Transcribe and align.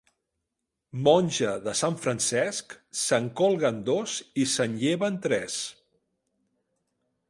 Monja 1.07 1.51
de 1.67 1.75
sant 1.81 1.99
Francesc, 2.07 2.75
se'n 3.03 3.29
colguen 3.43 3.79
dos 3.93 4.19
i 4.47 4.51
se'n 4.57 4.83
lleven 4.87 5.25
tres. 5.29 5.63